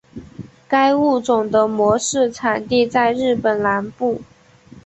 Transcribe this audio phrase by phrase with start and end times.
[0.67, 4.19] 该物种的模式产地在日本南部。